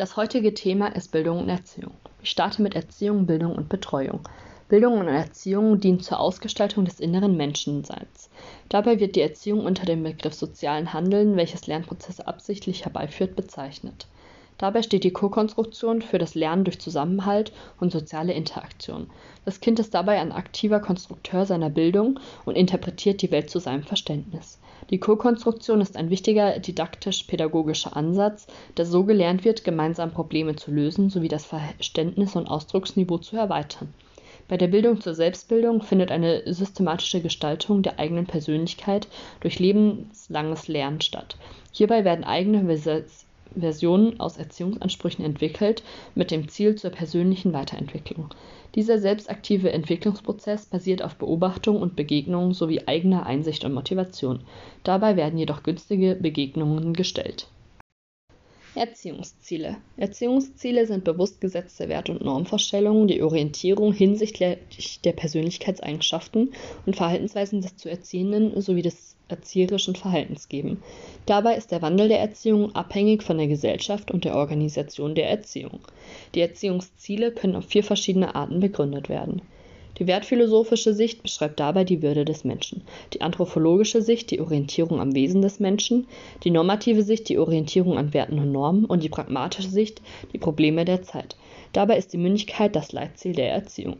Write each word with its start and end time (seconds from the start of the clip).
Das 0.00 0.16
heutige 0.16 0.54
Thema 0.54 0.86
ist 0.96 1.12
Bildung 1.12 1.40
und 1.40 1.50
Erziehung. 1.50 1.92
Ich 2.22 2.30
starte 2.30 2.62
mit 2.62 2.74
Erziehung, 2.74 3.26
Bildung 3.26 3.54
und 3.54 3.68
Betreuung. 3.68 4.20
Bildung 4.70 4.96
und 4.98 5.08
Erziehung 5.08 5.78
dienen 5.78 6.00
zur 6.00 6.20
Ausgestaltung 6.20 6.86
des 6.86 7.00
inneren 7.00 7.36
Menschenseins. 7.36 8.30
Dabei 8.70 8.98
wird 8.98 9.14
die 9.14 9.20
Erziehung 9.20 9.62
unter 9.62 9.84
dem 9.84 10.02
Begriff 10.02 10.32
sozialen 10.32 10.94
Handeln, 10.94 11.36
welches 11.36 11.66
Lernprozesse 11.66 12.26
absichtlich 12.26 12.86
herbeiführt, 12.86 13.36
bezeichnet. 13.36 14.06
Dabei 14.60 14.82
steht 14.82 15.04
die 15.04 15.10
Ko-Konstruktion 15.10 16.02
für 16.02 16.18
das 16.18 16.34
Lernen 16.34 16.64
durch 16.64 16.78
Zusammenhalt 16.78 17.50
und 17.80 17.90
soziale 17.90 18.34
Interaktion. 18.34 19.06
Das 19.46 19.60
Kind 19.60 19.78
ist 19.78 19.94
dabei 19.94 20.20
ein 20.20 20.32
aktiver 20.32 20.80
Konstrukteur 20.80 21.46
seiner 21.46 21.70
Bildung 21.70 22.20
und 22.44 22.56
interpretiert 22.56 23.22
die 23.22 23.30
Welt 23.30 23.48
zu 23.48 23.58
seinem 23.58 23.84
Verständnis. 23.84 24.58
Die 24.90 25.00
Ko-Konstruktion 25.00 25.80
ist 25.80 25.96
ein 25.96 26.10
wichtiger 26.10 26.58
didaktisch-pädagogischer 26.58 27.96
Ansatz, 27.96 28.48
da 28.74 28.84
so 28.84 29.04
gelernt 29.04 29.46
wird, 29.46 29.64
gemeinsam 29.64 30.10
Probleme 30.10 30.56
zu 30.56 30.70
lösen 30.70 31.08
sowie 31.08 31.28
das 31.28 31.46
Verständnis 31.46 32.36
und 32.36 32.46
Ausdrucksniveau 32.46 33.16
zu 33.16 33.38
erweitern. 33.38 33.94
Bei 34.46 34.58
der 34.58 34.68
Bildung 34.68 35.00
zur 35.00 35.14
Selbstbildung 35.14 35.80
findet 35.80 36.10
eine 36.10 36.42
systematische 36.52 37.22
Gestaltung 37.22 37.80
der 37.80 37.98
eigenen 37.98 38.26
Persönlichkeit 38.26 39.08
durch 39.40 39.58
lebenslanges 39.58 40.68
Lernen 40.68 41.00
statt. 41.00 41.38
Hierbei 41.72 42.04
werden 42.04 42.24
eigene 42.24 42.68
Versionen 43.56 44.20
aus 44.20 44.36
Erziehungsansprüchen 44.36 45.24
entwickelt, 45.24 45.82
mit 46.14 46.30
dem 46.30 46.48
Ziel 46.48 46.74
zur 46.76 46.90
persönlichen 46.90 47.52
Weiterentwicklung. 47.52 48.28
Dieser 48.74 48.98
selbstaktive 48.98 49.72
Entwicklungsprozess 49.72 50.66
basiert 50.66 51.02
auf 51.02 51.16
Beobachtung 51.16 51.80
und 51.80 51.96
Begegnung 51.96 52.54
sowie 52.54 52.82
eigener 52.86 53.26
Einsicht 53.26 53.64
und 53.64 53.72
Motivation. 53.72 54.40
Dabei 54.84 55.16
werden 55.16 55.38
jedoch 55.38 55.62
günstige 55.62 56.14
Begegnungen 56.14 56.92
gestellt. 56.94 57.48
Erziehungsziele. 58.74 59.78
Erziehungsziele 59.96 60.86
sind 60.86 61.02
bewusst 61.02 61.40
gesetzte 61.40 61.88
Wert- 61.88 62.08
und 62.08 62.24
Normvorstellungen, 62.24 63.08
die 63.08 63.22
Orientierung 63.22 63.92
hinsichtlich 63.92 65.00
der 65.02 65.12
Persönlichkeitseigenschaften 65.12 66.52
und 66.86 66.96
Verhaltensweisen 66.96 67.62
des 67.62 67.76
zu 67.76 67.90
Erziehenden 67.90 68.60
sowie 68.60 68.82
des 68.82 69.16
erzieherischen 69.28 69.96
Verhaltens 69.96 70.48
geben. 70.48 70.82
Dabei 71.26 71.56
ist 71.56 71.72
der 71.72 71.82
Wandel 71.82 72.08
der 72.08 72.20
Erziehung 72.20 72.74
abhängig 72.74 73.22
von 73.22 73.38
der 73.38 73.48
Gesellschaft 73.48 74.10
und 74.10 74.24
der 74.24 74.36
Organisation 74.36 75.14
der 75.14 75.30
Erziehung. 75.30 75.80
Die 76.34 76.40
Erziehungsziele 76.40 77.32
können 77.32 77.56
auf 77.56 77.66
vier 77.66 77.84
verschiedene 77.84 78.34
Arten 78.34 78.60
begründet 78.60 79.08
werden. 79.08 79.42
Die 80.00 80.06
wertphilosophische 80.06 80.94
Sicht 80.94 81.22
beschreibt 81.22 81.60
dabei 81.60 81.84
die 81.84 82.00
Würde 82.00 82.24
des 82.24 82.42
Menschen, 82.42 82.80
die 83.12 83.20
anthropologische 83.20 84.00
Sicht 84.00 84.30
die 84.30 84.40
Orientierung 84.40 84.98
am 84.98 85.14
Wesen 85.14 85.42
des 85.42 85.60
Menschen, 85.60 86.06
die 86.42 86.50
normative 86.50 87.02
Sicht 87.02 87.28
die 87.28 87.36
Orientierung 87.36 87.98
an 87.98 88.14
Werten 88.14 88.38
und 88.38 88.50
Normen 88.50 88.86
und 88.86 89.02
die 89.02 89.10
pragmatische 89.10 89.68
Sicht 89.68 90.00
die 90.32 90.38
Probleme 90.38 90.86
der 90.86 91.02
Zeit. 91.02 91.36
Dabei 91.74 91.98
ist 91.98 92.14
die 92.14 92.16
Mündigkeit 92.16 92.74
das 92.74 92.92
Leitziel 92.92 93.34
der 93.34 93.52
Erziehung. 93.52 93.98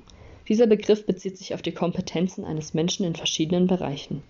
Dieser 0.48 0.66
Begriff 0.66 1.04
bezieht 1.04 1.36
sich 1.36 1.52
auf 1.52 1.60
die 1.60 1.72
Kompetenzen 1.72 2.46
eines 2.46 2.72
Menschen 2.72 3.04
in 3.04 3.14
verschiedenen 3.14 3.66
Bereichen. 3.66 4.22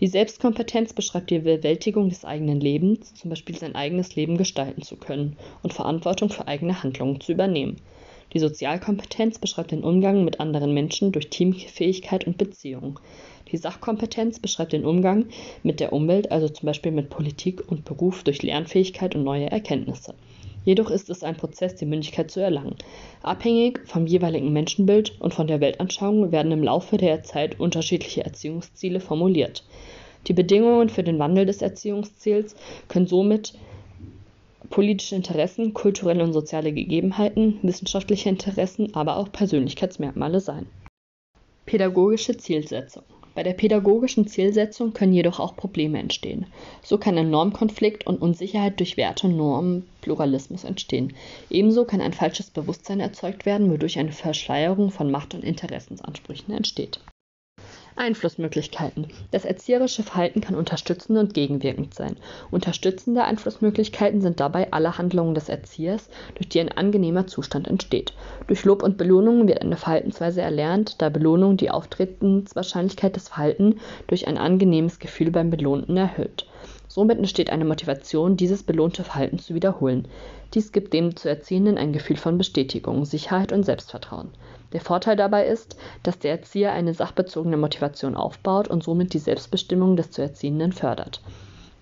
Die 0.00 0.06
Selbstkompetenz 0.06 0.94
beschreibt 0.94 1.28
die 1.28 1.40
Bewältigung 1.40 2.08
des 2.08 2.24
eigenen 2.24 2.60
Lebens, 2.60 3.12
zum 3.12 3.28
Beispiel 3.28 3.58
sein 3.58 3.74
eigenes 3.74 4.16
Leben 4.16 4.38
gestalten 4.38 4.80
zu 4.80 4.96
können 4.96 5.36
und 5.62 5.74
Verantwortung 5.74 6.30
für 6.30 6.48
eigene 6.48 6.82
Handlungen 6.82 7.20
zu 7.20 7.32
übernehmen. 7.32 7.76
Die 8.32 8.38
Sozialkompetenz 8.38 9.38
beschreibt 9.38 9.72
den 9.72 9.82
Umgang 9.82 10.24
mit 10.24 10.38
anderen 10.38 10.72
Menschen 10.72 11.10
durch 11.10 11.30
Teamfähigkeit 11.30 12.26
und 12.26 12.38
Beziehungen. 12.38 12.96
Die 13.50 13.56
Sachkompetenz 13.56 14.38
beschreibt 14.38 14.72
den 14.72 14.84
Umgang 14.84 15.26
mit 15.64 15.80
der 15.80 15.92
Umwelt, 15.92 16.30
also 16.30 16.48
zum 16.48 16.66
Beispiel 16.66 16.92
mit 16.92 17.10
Politik 17.10 17.68
und 17.70 17.84
Beruf 17.84 18.22
durch 18.22 18.42
Lernfähigkeit 18.42 19.16
und 19.16 19.24
neue 19.24 19.50
Erkenntnisse. 19.50 20.14
Jedoch 20.64 20.90
ist 20.90 21.10
es 21.10 21.24
ein 21.24 21.36
Prozess, 21.36 21.74
die 21.74 21.86
Mündigkeit 21.86 22.30
zu 22.30 22.38
erlangen. 22.40 22.76
Abhängig 23.22 23.80
vom 23.86 24.06
jeweiligen 24.06 24.52
Menschenbild 24.52 25.20
und 25.20 25.34
von 25.34 25.48
der 25.48 25.60
Weltanschauung 25.60 26.30
werden 26.30 26.52
im 26.52 26.62
Laufe 26.62 26.98
der 26.98 27.24
Zeit 27.24 27.58
unterschiedliche 27.58 28.24
Erziehungsziele 28.24 29.00
formuliert. 29.00 29.64
Die 30.26 30.34
Bedingungen 30.34 30.90
für 30.90 31.02
den 31.02 31.18
Wandel 31.18 31.46
des 31.46 31.62
Erziehungsziels 31.62 32.54
können 32.88 33.06
somit 33.06 33.54
politische 34.70 35.16
Interessen, 35.16 35.74
kulturelle 35.74 36.24
und 36.24 36.32
soziale 36.32 36.72
Gegebenheiten, 36.72 37.58
wissenschaftliche 37.62 38.30
Interessen, 38.30 38.94
aber 38.94 39.16
auch 39.16 39.30
Persönlichkeitsmerkmale 39.30 40.40
sein. 40.40 40.66
Pädagogische 41.66 42.36
Zielsetzung 42.36 43.04
bei 43.34 43.44
der 43.44 43.52
pädagogischen 43.52 44.26
Zielsetzung 44.26 44.92
können 44.92 45.12
jedoch 45.12 45.38
auch 45.38 45.56
Probleme 45.56 45.98
entstehen. 45.98 46.46
So 46.82 46.98
kann 46.98 47.16
ein 47.16 47.30
Normkonflikt 47.30 48.06
und 48.06 48.20
Unsicherheit 48.20 48.78
durch 48.80 48.96
Werte- 48.96 49.28
und 49.28 49.36
Normenpluralismus 49.36 50.64
entstehen. 50.64 51.14
Ebenso 51.48 51.84
kann 51.84 52.00
ein 52.00 52.12
falsches 52.12 52.50
Bewusstsein 52.50 53.00
erzeugt 53.00 53.46
werden, 53.46 53.70
wodurch 53.70 53.98
eine 53.98 54.12
Verschleierung 54.12 54.90
von 54.90 55.10
Macht- 55.10 55.34
und 55.34 55.44
Interessensansprüchen 55.44 56.52
entsteht. 56.54 57.00
Einflussmöglichkeiten. 58.00 59.08
Das 59.30 59.44
erzieherische 59.44 60.02
Verhalten 60.02 60.40
kann 60.40 60.54
unterstützend 60.54 61.18
und 61.18 61.34
gegenwirkend 61.34 61.94
sein. 61.94 62.16
Unterstützende 62.50 63.24
Einflussmöglichkeiten 63.24 64.22
sind 64.22 64.40
dabei 64.40 64.72
alle 64.72 64.96
Handlungen 64.96 65.34
des 65.34 65.48
Erziehers, 65.48 66.08
durch 66.34 66.48
die 66.48 66.60
ein 66.60 66.72
angenehmer 66.72 67.26
Zustand 67.26 67.68
entsteht. 67.68 68.14
Durch 68.46 68.64
Lob 68.64 68.82
und 68.82 68.96
Belohnung 68.96 69.46
wird 69.46 69.60
eine 69.60 69.76
Verhaltensweise 69.76 70.40
erlernt, 70.40 71.00
da 71.02 71.10
Belohnung 71.10 71.58
die 71.58 71.70
Auftretenswahrscheinlichkeit 71.70 73.16
des 73.16 73.28
Verhaltens 73.28 73.76
durch 74.06 74.26
ein 74.26 74.38
angenehmes 74.38 74.98
Gefühl 74.98 75.30
beim 75.30 75.50
Belohnten 75.50 75.96
erhöht. 75.96 76.46
Somit 76.92 77.18
entsteht 77.18 77.50
eine 77.50 77.64
Motivation, 77.64 78.36
dieses 78.36 78.64
belohnte 78.64 79.04
Verhalten 79.04 79.38
zu 79.38 79.54
wiederholen. 79.54 80.08
Dies 80.54 80.72
gibt 80.72 80.92
dem 80.92 81.14
zu 81.14 81.28
Erziehenden 81.28 81.78
ein 81.78 81.92
Gefühl 81.92 82.16
von 82.16 82.36
Bestätigung, 82.36 83.04
Sicherheit 83.04 83.52
und 83.52 83.62
Selbstvertrauen. 83.62 84.32
Der 84.72 84.80
Vorteil 84.80 85.14
dabei 85.14 85.46
ist, 85.46 85.76
dass 86.02 86.18
der 86.18 86.32
Erzieher 86.32 86.72
eine 86.72 86.92
sachbezogene 86.92 87.56
Motivation 87.56 88.16
aufbaut 88.16 88.66
und 88.66 88.82
somit 88.82 89.14
die 89.14 89.20
Selbstbestimmung 89.20 89.94
des 89.94 90.10
zu 90.10 90.20
Erziehenden 90.20 90.72
fördert. 90.72 91.20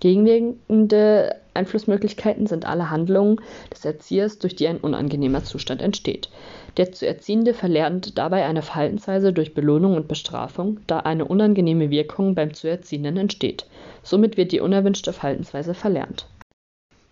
Gegenwirkende 0.00 1.36
Einflussmöglichkeiten 1.54 2.46
sind 2.46 2.64
alle 2.64 2.90
Handlungen 2.90 3.40
des 3.72 3.84
Erziehers, 3.84 4.38
durch 4.38 4.54
die 4.54 4.68
ein 4.68 4.78
unangenehmer 4.78 5.42
Zustand 5.42 5.82
entsteht. 5.82 6.30
Der 6.76 6.92
zu 6.92 7.06
Erziehende 7.06 7.52
verlernt 7.54 8.16
dabei 8.16 8.44
eine 8.46 8.62
Verhaltensweise 8.62 9.32
durch 9.32 9.54
Belohnung 9.54 9.96
und 9.96 10.06
Bestrafung, 10.06 10.78
da 10.86 11.00
eine 11.00 11.24
unangenehme 11.24 11.90
Wirkung 11.90 12.36
beim 12.36 12.54
zu 12.54 12.68
Erziehenden 12.68 13.16
entsteht. 13.16 13.66
Somit 14.04 14.36
wird 14.36 14.52
die 14.52 14.60
unerwünschte 14.60 15.12
Verhaltensweise 15.12 15.74
verlernt. 15.74 16.26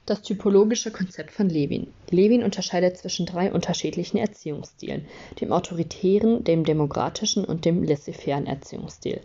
Das 0.06 0.22
typologische 0.22 0.92
Konzept 0.92 1.32
von 1.32 1.48
Levin. 1.48 1.88
Levin 2.10 2.44
unterscheidet 2.44 2.96
zwischen 2.96 3.26
drei 3.26 3.52
unterschiedlichen 3.52 4.18
Erziehungsstilen: 4.18 5.04
dem 5.40 5.52
autoritären, 5.52 6.44
dem 6.44 6.62
demokratischen 6.62 7.44
und 7.44 7.64
dem 7.64 7.82
laissez-faire 7.82 8.46
Erziehungsstil. 8.46 9.20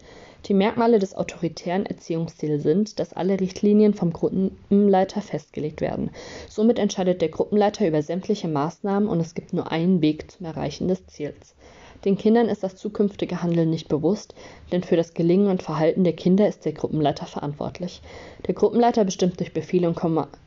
Die 0.48 0.56
Merkmale 0.56 0.98
des 0.98 1.14
autoritären 1.14 1.86
Erziehungsstils 1.86 2.64
sind, 2.64 2.98
dass 3.00 3.14
alle 3.14 3.40
Richtlinien 3.40 3.94
vom 3.94 4.12
Gruppenleiter 4.12 5.22
festgelegt 5.22 5.82
werden. 5.82 6.10
Somit 6.50 6.80
entscheidet 6.80 7.22
der 7.22 7.30
Gruppenleiter 7.30 7.88
über 7.88 8.02
sämtliche 8.02 8.48
Maßnahmen 8.48 9.08
und 9.08 9.20
es 9.20 9.36
gibt 9.36 9.54
nur 9.54 9.72
einen 9.72 10.02
Weg 10.02 10.32
zum 10.32 10.48
Erreichen 10.48 10.88
des 10.88 11.06
Ziels. 11.06 11.54
Den 12.06 12.18
Kindern 12.18 12.50
ist 12.50 12.64
das 12.64 12.76
zukünftige 12.76 13.44
Handeln 13.44 13.70
nicht 13.70 13.88
bewusst, 13.88 14.34
denn 14.72 14.82
für 14.82 14.96
das 14.96 15.14
Gelingen 15.14 15.52
und 15.52 15.62
Verhalten 15.62 16.04
der 16.04 16.14
Kinder 16.14 16.48
ist 16.48 16.66
der 16.66 16.74
Gruppenleiter 16.74 17.28
verantwortlich. 17.28 18.02
Der 18.48 18.56
Gruppenleiter 18.56 19.06
bestimmt 19.06 19.40
durch 19.40 19.54
Befehle 19.54 19.88
und 19.88 19.96
Kommandos 19.96 20.40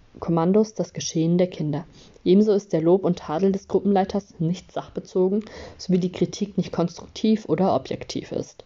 das 0.76 0.92
Geschehen 0.92 1.38
der 1.38 1.48
Kinder. 1.48 1.86
Ebenso 2.24 2.52
ist 2.52 2.72
der 2.72 2.80
Lob 2.80 3.04
und 3.04 3.18
Tadel 3.18 3.52
des 3.52 3.68
Gruppenleiters 3.68 4.34
nicht 4.38 4.72
sachbezogen, 4.72 5.44
sowie 5.76 5.98
die 5.98 6.12
Kritik 6.12 6.56
nicht 6.56 6.72
konstruktiv 6.72 7.46
oder 7.48 7.74
objektiv 7.74 8.32
ist. 8.32 8.64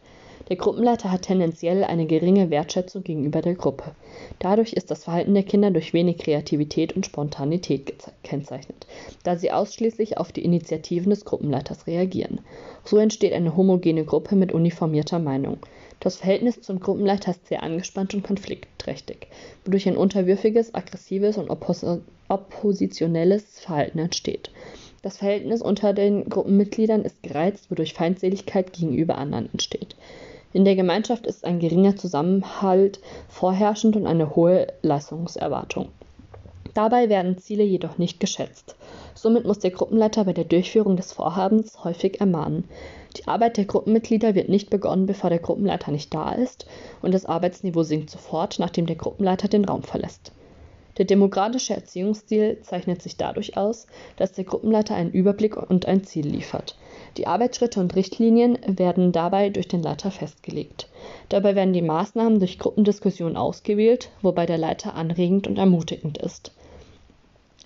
Der 0.49 0.57
Gruppenleiter 0.57 1.13
hat 1.13 1.23
tendenziell 1.23 1.85
eine 1.85 2.07
geringe 2.07 2.49
Wertschätzung 2.49 3.05
gegenüber 3.05 3.43
der 3.43 3.55
Gruppe. 3.55 3.93
Dadurch 4.39 4.73
ist 4.73 4.91
das 4.91 5.05
Verhalten 5.05 5.35
der 5.35 5.43
Kinder 5.43 5.71
durch 5.71 5.93
wenig 5.93 6.19
Kreativität 6.19 6.97
und 6.97 7.05
Spontanität 7.05 7.93
gekennzeichnet, 8.23 8.87
da 9.25 9.37
sie 9.37 9.53
ausschließlich 9.53 10.17
auf 10.17 10.33
die 10.33 10.45
Initiativen 10.45 11.11
des 11.11 11.27
Gruppenleiters 11.27 11.87
reagieren. 11.87 12.41
So 12.85 12.97
entsteht 12.97 13.35
eine 13.35 13.57
homogene 13.57 14.05
Gruppe 14.05 14.37
mit 14.37 14.53
uniformierter 14.53 15.19
Meinung. 15.19 15.59
Das 16.01 16.17
Verhältnis 16.17 16.61
zum 16.61 16.79
Gruppenleiter 16.81 17.33
ist 17.33 17.49
sehr 17.49 17.63
angespannt 17.63 18.15
und 18.15 18.23
konfliktträchtig, 18.23 19.27
wodurch 19.65 19.89
ein 19.89 19.97
unterwürfiges, 19.97 20.75
aggressives 20.75 21.39
und 21.39 21.51
oppos 21.51 21.85
oppositionelles 22.29 23.61
Verhalten 23.61 23.99
entsteht. 23.99 24.51
Das 25.03 25.19
Verhältnis 25.19 25.63
unter 25.63 25.93
den 25.93 26.29
Gruppenmitgliedern 26.29 27.03
ist 27.03 27.23
gereizt, 27.23 27.71
wodurch 27.71 27.95
Feindseligkeit 27.95 28.73
gegenüber 28.73 29.17
anderen 29.17 29.49
entsteht. 29.53 29.97
In 30.53 30.65
der 30.65 30.77
Gemeinschaft 30.77 31.27
ist 31.27 31.45
ein 31.45 31.59
geringer 31.59 31.97
Zusammenhalt 31.97 33.01
vorherrschend 33.29 33.97
und 33.97 34.07
eine 34.07 34.35
hohe 34.35 34.67
Leistungserwartung. 34.83 35.89
Dabei 36.75 37.09
werden 37.09 37.39
Ziele 37.39 37.65
jedoch 37.65 37.99
nicht 37.99 38.21
geschätzt. 38.21 38.77
Somit 39.15 39.45
muss 39.45 39.59
der 39.59 39.71
Gruppenleiter 39.71 40.25
bei 40.25 40.33
der 40.33 40.45
Durchführung 40.45 40.97
des 40.97 41.13
Vorhabens 41.13 41.83
häufig 41.85 42.21
ermahnen. 42.21 42.65
Die 43.17 43.27
Arbeit 43.27 43.57
der 43.57 43.65
Gruppenmitglieder 43.65 44.35
wird 44.35 44.49
nicht 44.49 44.71
begonnen, 44.71 45.07
bevor 45.07 45.31
der 45.31 45.39
Gruppenleiter 45.39 45.91
nicht 45.91 46.13
da 46.13 46.33
ist, 46.33 46.67
und 47.01 47.15
das 47.15 47.27
Arbeitsniveau 47.27 47.83
sinkt 47.83 48.11
sofort, 48.11 48.59
nachdem 48.59 48.87
der 48.87 48.97
Gruppenleiter 48.97 49.49
den 49.49 49.65
Raum 49.65 49.83
verlässt. 49.83 50.33
Der 50.99 51.05
demokratische 51.05 51.75
Erziehungsstil 51.75 52.59
zeichnet 52.63 53.03
sich 53.03 53.17
dadurch 53.17 53.57
aus, 53.57 53.87
dass 54.17 54.33
der 54.33 54.45
Gruppenleiter 54.45 54.97
einen 54.97 55.13
Überblick 55.13 55.57
und 55.57 55.87
ein 55.87 56.03
Ziel 56.03 56.27
liefert. 56.27 56.77
Die 57.17 57.29
Arbeitsschritte 57.29 57.79
und 57.81 57.95
Richtlinien 57.95 58.59
werden 58.67 59.13
dabei 59.13 59.49
durch 59.51 59.69
den 59.69 59.83
Leiter 59.83 60.11
festgelegt. 60.11 60.89
Dabei 61.29 61.55
werden 61.55 61.73
die 61.73 61.83
Maßnahmen 61.83 62.41
durch 62.41 62.59
Gruppendiskussion 62.59 63.37
ausgewählt, 63.37 64.11
wobei 64.23 64.45
der 64.45 64.59
Leiter 64.59 64.95
anregend 64.95 65.47
und 65.47 65.57
ermutigend 65.57 66.19
ist. 66.19 66.53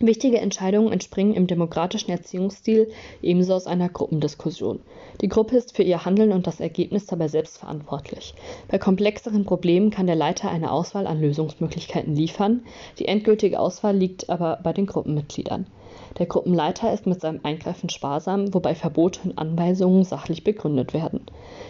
Wichtige 0.04 0.38
Entscheidungen 0.38 0.93
entspringen 0.93 1.34
im 1.34 1.46
demokratischen 1.46 2.10
Erziehungsstil 2.10 2.90
ebenso 3.22 3.54
aus 3.54 3.69
einer 3.69 3.88
Gruppendiskussion. 3.88 4.81
Die 5.20 5.28
Gruppe 5.28 5.56
ist 5.56 5.76
für 5.76 5.84
ihr 5.84 6.04
Handeln 6.04 6.32
und 6.32 6.49
das 6.49 6.58
Ergebnis 6.58 7.06
dabei 7.06 7.28
selbst 7.28 7.58
verantwortlich. 7.58 8.34
Bei 8.66 8.78
komplexeren 8.78 9.44
Problemen 9.44 9.90
kann 9.90 10.08
der 10.08 10.16
Leiter 10.16 10.50
eine 10.50 10.72
Auswahl 10.72 11.06
an 11.06 11.20
Lösungsmöglichkeiten 11.20 12.16
liefern, 12.16 12.64
die 12.99 13.06
endgültige 13.06 13.60
Auswahl 13.60 13.96
liegt 13.96 14.28
aber 14.28 14.58
bei 14.64 14.72
den 14.72 14.87
Gruppenmitgliedern. 14.87 15.69
Der 16.18 16.26
Gruppenleiter 16.26 16.92
ist 16.92 17.06
mit 17.06 17.20
seinem 17.20 17.40
Eingreifen 17.42 17.88
sparsam, 17.88 18.52
wobei 18.52 18.74
Verbote 18.74 19.20
und 19.24 19.38
Anweisungen 19.38 20.04
sachlich 20.04 20.44
begründet 20.44 20.92
werden. 20.92 21.26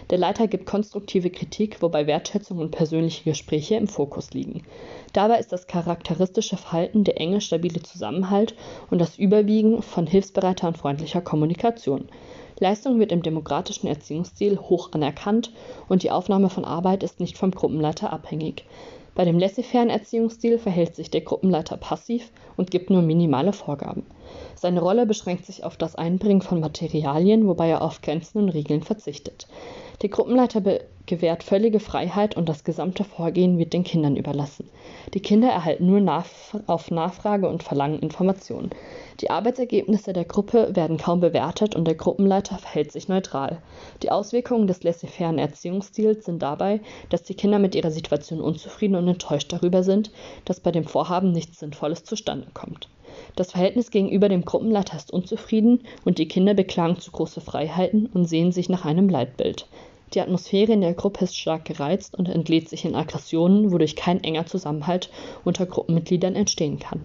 Der 0.09 0.17
Leiter 0.17 0.47
gibt 0.47 0.65
konstruktive 0.65 1.29
Kritik, 1.29 1.81
wobei 1.81 2.07
Wertschätzung 2.07 2.57
und 2.57 2.71
persönliche 2.71 3.23
Gespräche 3.23 3.75
im 3.75 3.87
Fokus 3.87 4.33
liegen. 4.33 4.63
Dabei 5.13 5.39
ist 5.39 5.53
das 5.53 5.67
charakteristische 5.67 6.57
Verhalten 6.57 7.03
der 7.03 7.19
enge, 7.19 7.41
stabile 7.41 7.81
Zusammenhalt 7.81 8.55
und 8.89 8.99
das 8.99 9.17
Überwiegen 9.17 9.81
von 9.81 10.07
hilfsbereiter 10.07 10.67
und 10.67 10.77
freundlicher 10.77 11.21
Kommunikation. 11.21 12.09
Leistung 12.59 12.99
wird 12.99 13.11
im 13.11 13.23
demokratischen 13.23 13.87
Erziehungsstil 13.87 14.57
hoch 14.57 14.91
anerkannt 14.91 15.51
und 15.89 16.03
die 16.03 16.11
Aufnahme 16.11 16.49
von 16.49 16.65
Arbeit 16.65 17.03
ist 17.03 17.19
nicht 17.19 17.37
vom 17.37 17.51
Gruppenleiter 17.51 18.13
abhängig. 18.13 18.65
Bei 19.15 19.25
dem 19.25 19.37
laissez-faire 19.37 19.89
Erziehungsstil 19.89 20.57
verhält 20.57 20.95
sich 20.95 21.11
der 21.11 21.21
Gruppenleiter 21.21 21.77
passiv 21.77 22.31
und 22.55 22.71
gibt 22.71 22.89
nur 22.89 23.01
minimale 23.01 23.53
Vorgaben. 23.53 24.07
Seine 24.55 24.81
Rolle 24.81 25.05
beschränkt 25.05 25.45
sich 25.45 25.63
auf 25.63 25.77
das 25.77 25.95
Einbringen 25.95 26.41
von 26.41 26.59
Materialien, 26.59 27.47
wobei 27.47 27.69
er 27.69 27.81
auf 27.81 28.01
Grenzen 28.01 28.37
und 28.37 28.49
Regeln 28.49 28.81
verzichtet. 28.81 29.47
Der 30.01 30.09
Gruppenleiter 30.09 30.61
gewährt 31.05 31.43
völlige 31.43 31.79
Freiheit 31.79 32.37
und 32.37 32.47
das 32.47 32.63
gesamte 32.63 33.03
Vorgehen 33.03 33.57
wird 33.57 33.73
den 33.73 33.83
Kindern 33.83 34.15
überlassen. 34.15 34.69
Die 35.13 35.19
Kinder 35.19 35.49
erhalten 35.49 35.85
nur 35.85 35.99
nach 35.99 36.25
auf 36.67 36.91
Nachfrage 36.91 37.47
und 37.47 37.63
Verlangen 37.63 37.99
Informationen. 37.99 38.69
Die 39.19 39.29
Arbeitsergebnisse 39.29 40.13
der 40.13 40.25
Gruppe 40.25 40.75
werden 40.75 40.97
kaum 40.97 41.19
bewertet 41.19 41.75
und 41.75 41.85
der 41.85 41.95
Gruppenleiter 41.95 42.57
verhält 42.57 42.91
sich 42.91 43.07
neutral. 43.07 43.61
Die 44.01 44.11
Auswirkungen 44.11 44.67
des 44.67 44.83
laissez-faire 44.83 45.37
Erziehungsstils 45.37 46.25
sind 46.25 46.41
dabei, 46.41 46.81
dass 47.09 47.23
die 47.23 47.35
Kinder 47.35 47.59
mit 47.59 47.75
ihrer 47.75 47.91
Situation 47.91 48.41
unzufrieden 48.41 48.95
und 48.95 49.07
enttäuscht 49.07 49.51
darüber 49.51 49.83
sind, 49.83 50.11
dass 50.45 50.59
bei 50.59 50.71
dem 50.71 50.85
Vorhaben 50.85 51.31
nichts 51.31 51.59
Sinnvolles 51.59 52.03
zustande 52.03 52.47
kommt. 52.53 52.87
Das 53.35 53.51
Verhältnis 53.51 53.91
gegenüber 53.91 54.29
dem 54.29 54.45
Gruppenleiter 54.45 54.97
ist 54.97 55.11
unzufrieden 55.11 55.81
und 56.05 56.17
die 56.17 56.27
Kinder 56.27 56.53
beklagen 56.53 56.99
zu 56.99 57.11
große 57.11 57.41
Freiheiten 57.41 58.07
und 58.07 58.25
sehen 58.25 58.51
sich 58.51 58.69
nach 58.69 58.85
einem 58.85 59.09
Leitbild. 59.09 59.67
Die 60.13 60.21
Atmosphäre 60.21 60.73
in 60.73 60.81
der 60.81 60.93
Gruppe 60.93 61.23
ist 61.23 61.37
stark 61.37 61.65
gereizt 61.65 62.15
und 62.15 62.29
entlädt 62.29 62.69
sich 62.69 62.85
in 62.85 62.95
Aggressionen, 62.95 63.71
wodurch 63.71 63.95
kein 63.95 64.23
enger 64.23 64.45
Zusammenhalt 64.45 65.09
unter 65.43 65.65
Gruppenmitgliedern 65.65 66.35
entstehen 66.35 66.77
kann. 66.77 67.01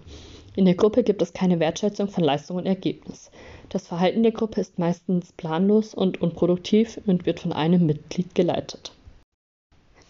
In 0.57 0.65
der 0.65 0.75
Gruppe 0.75 1.05
gibt 1.05 1.23
es 1.23 1.33
keine 1.33 1.61
Wertschätzung 1.61 2.09
von 2.09 2.25
Leistung 2.25 2.57
und 2.57 2.67
Ergebnis. 2.67 3.31
Das 3.69 3.87
Verhalten 3.87 4.25
der 4.25 4.33
Gruppe 4.33 4.61
ist 4.61 4.79
meistens 4.79 5.33
planlos 5.33 5.95
und 5.95 6.21
unproduktiv 6.21 7.01
und 7.07 7.27
wird 7.27 7.41
von 7.41 7.53
einem 7.53 7.87
Mitglied 7.87 8.35
geleitet. 8.35 8.93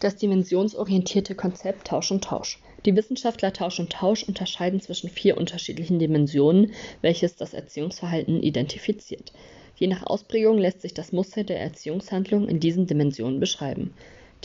Das 0.01 0.15
dimensionsorientierte 0.15 1.35
Konzept 1.35 1.89
Tausch 1.89 2.13
und 2.13 2.23
Tausch. 2.23 2.61
Die 2.85 2.95
Wissenschaftler 2.95 3.53
Tausch 3.53 3.81
und 3.81 3.91
Tausch 3.91 4.23
unterscheiden 4.23 4.81
zwischen 4.81 5.11
vier 5.11 5.37
unterschiedlichen 5.37 5.99
Dimensionen, 5.99 6.73
welches 7.01 7.35
das 7.35 7.53
Erziehungsverhalten 7.53 8.41
identifiziert. 8.41 9.33
Je 9.75 9.89
nach 9.89 10.05
Ausprägung 10.07 10.59
lässt 10.59 10.83
sich 10.83 10.95
das 10.95 11.11
Muster 11.11 11.43
der 11.43 11.61
Erziehungshandlung 11.61 12.49
in 12.49 12.61
diesen 12.61 12.87
Dimensionen 12.87 13.41
beschreiben. 13.41 13.93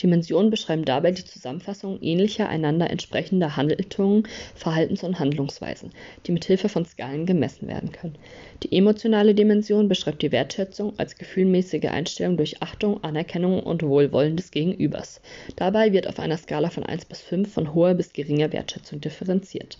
Dimensionen 0.02 0.50
beschreiben 0.50 0.84
dabei 0.84 1.12
die 1.12 1.24
Zusammenfassung 1.24 1.98
ähnlicher 2.00 2.48
einander 2.48 2.90
entsprechender 2.90 3.56
Haltungen, 3.56 4.26
Verhaltens 4.54 5.02
und 5.04 5.18
Handlungsweisen, 5.18 5.92
die 6.26 6.32
mit 6.32 6.44
Hilfe 6.44 6.68
von 6.68 6.84
Skalen 6.84 7.26
gemessen 7.26 7.68
werden 7.68 7.92
können. 7.92 8.16
Die 8.62 8.76
emotionale 8.76 9.34
Dimension 9.34 9.88
beschreibt 9.88 10.22
die 10.22 10.32
Wertschätzung 10.32 10.98
als 10.98 11.16
gefühlmäßige 11.16 11.86
Einstellung 11.86 12.36
durch 12.36 12.62
Achtung, 12.62 13.02
Anerkennung 13.04 13.62
und 13.62 13.82
Wohlwollen 13.82 14.36
des 14.36 14.50
Gegenübers. 14.50 15.20
Dabei 15.56 15.92
wird 15.92 16.08
auf 16.08 16.18
einer 16.18 16.38
Skala 16.38 16.70
von 16.70 16.84
1 16.84 17.04
bis 17.04 17.20
5 17.20 17.52
von 17.52 17.74
hoher 17.74 17.94
bis 17.94 18.12
geringer 18.12 18.52
Wertschätzung 18.52 19.00
differenziert 19.00 19.78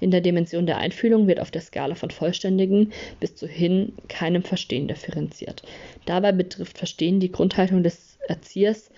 in 0.00 0.10
der 0.10 0.20
Dimension 0.20 0.66
der 0.66 0.78
Einfühlung 0.78 1.26
wird 1.26 1.40
auf 1.40 1.50
der 1.50 1.62
Skala 1.62 1.94
von 1.94 2.10
vollständigen 2.10 2.92
bis 3.18 3.34
zu 3.34 3.46
hin 3.46 3.94
keinem 4.08 4.42
Verstehen 4.42 4.88
differenziert. 4.88 5.62
Dabei 6.04 6.32
betrifft 6.32 6.78
Verstehen 6.78 7.20
die 7.20 7.32
Grundhaltung 7.32 7.82
des 7.82 8.18
Erziehers 8.28 8.90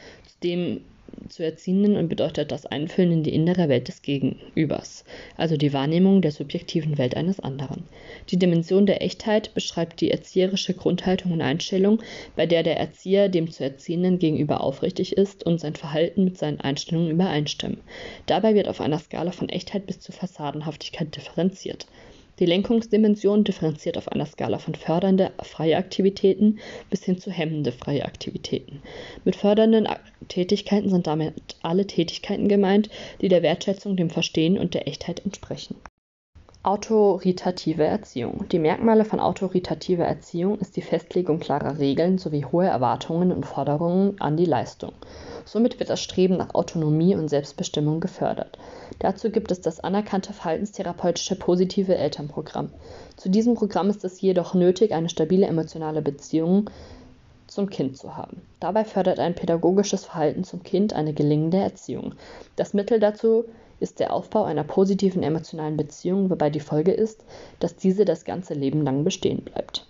dem 0.43 0.81
zu 1.29 1.43
Erziehenden 1.43 1.96
und 1.96 2.08
bedeutet 2.08 2.52
das 2.52 2.67
Einfühlen 2.67 3.12
in 3.12 3.23
die 3.23 3.35
innere 3.35 3.69
Welt 3.69 3.88
des 3.88 4.02
Gegenübers, 4.02 5.05
also 5.37 5.56
die 5.56 5.73
Wahrnehmung 5.73 6.23
der 6.23 6.32
subjektiven 6.32 6.99
Welt 6.99 7.17
eines 7.17 7.40
anderen. 7.40 7.85
Die 8.31 8.38
Dimension 8.38 8.87
der 8.87 9.02
Echtheit 9.02 9.52
beschreibt 9.55 10.00
die 10.00 10.11
erzieherische 10.11 10.75
Grundhaltung 10.75 11.32
und 11.32 11.40
Einstellung, 11.40 12.02
bei 12.37 12.46
der 12.46 12.62
der 12.62 12.79
Erzieher 12.79 13.29
dem 13.29 13.50
zu 13.50 13.64
Erziehenden 13.64 14.19
gegenüber 14.19 14.61
aufrichtig 14.61 15.17
ist 15.17 15.44
und 15.44 15.61
sein 15.61 15.75
Verhalten 15.75 16.25
mit 16.25 16.38
seinen 16.38 16.61
Einstellungen 16.61 17.11
übereinstimmen. 17.11 17.79
Dabei 18.26 18.55
wird 18.55 18.69
auf 18.69 18.81
einer 18.81 18.99
Skala 18.99 19.32
von 19.32 19.49
Echtheit 19.49 19.87
bis 19.87 20.00
zu 20.00 20.12
Fassadenhaftigkeit 20.12 21.17
differenziert 21.17 21.87
die 22.38 22.46
Lenkungsdimension 22.46 23.44
differenziert 23.44 23.96
auf 23.96 24.08
einer 24.08 24.26
Skala 24.26 24.58
von 24.58 24.75
fördernde 24.75 25.32
freie 25.43 25.76
Aktivitäten 25.76 26.58
bis 26.90 27.05
hin 27.05 27.19
zu 27.19 27.31
hemmende 27.31 27.73
freie 27.73 28.05
Aktivitäten. 28.05 28.82
Mit 29.25 29.37
fördernden 29.37 29.88
Tätigkeiten 30.29 30.90
sind 30.90 31.06
damit 31.06 31.56
alle 31.62 31.87
Tätigkeiten 31.87 32.49
gemeint, 32.49 32.90
die 33.20 33.29
der 33.29 33.43
Wertschätzung, 33.43 33.96
dem 33.96 34.11
Verstehen 34.11 34.58
und 34.58 34.75
der 34.75 34.87
Echtheit 34.87 35.25
entsprechen. 35.25 35.76
Autoritative 36.69 37.82
Erziehung. 37.82 38.44
Die 38.53 38.59
Merkmale 38.59 39.06
von 39.06 39.20
autoritativer 39.20 40.05
Erziehung 40.05 40.59
ist 40.59 40.76
die 40.76 40.82
Festlegung 40.82 41.38
klarer 41.38 41.79
Regeln 41.79 42.19
sowie 42.19 42.44
hohe 42.44 42.67
Erwartungen 42.67 43.32
und 43.32 43.47
Forderungen 43.47 44.20
an 44.20 44.37
die 44.37 44.44
Leistung. 44.44 44.93
Somit 45.47 45.81
wird 45.81 45.88
das 45.88 46.03
Streben 46.03 46.37
nach 46.37 46.53
Autonomie 46.55 47.15
und 47.15 47.29
Selbstbestimmung 47.29 48.00
gefördert. 48.00 48.59
Dazu 48.99 49.31
gibt 49.31 49.50
es 49.50 49.62
das 49.62 49.81
anerkannte 49.81 50.35
verhaltenstherapeutische 50.35 51.37
positive 51.37 51.97
Elternprogramm. 51.97 52.69
Zu 53.17 53.31
diesem 53.31 53.55
Programm 53.55 53.88
ist 53.88 54.05
es 54.05 54.20
jedoch 54.20 54.53
nötig, 54.53 54.93
eine 54.93 55.08
stabile 55.08 55.46
emotionale 55.46 56.03
Beziehung 56.03 56.69
zum 57.48 57.69
Kind 57.69 57.96
zu 57.96 58.17
haben. 58.17 58.43
Dabei 58.60 58.84
fördert 58.84 59.19
ein 59.19 59.34
pädagogisches 59.34 60.05
Verhalten 60.05 60.44
zum 60.44 60.62
Kind 60.62 60.93
eine 60.93 61.12
gelingende 61.12 61.58
Erziehung. 61.58 62.14
Das 62.56 62.74
Mittel 62.74 63.00
dazu 63.00 63.44
ist 63.81 64.00
der 64.00 64.12
Aufbau 64.12 64.44
einer 64.44 64.64
positiven 64.64 65.22
emotionalen 65.22 65.76
Beziehung, 65.76 66.31
wobei 66.31 66.50
die 66.50 66.60
Folge 66.60 66.93
ist, 66.93 67.24
dass 67.60 67.76
diese 67.76 68.05
das 68.05 68.24
ganze 68.24 68.55
Leben 68.55 68.82
lang 68.82 69.05
bestehen 69.05 69.43
bleibt. 69.43 69.86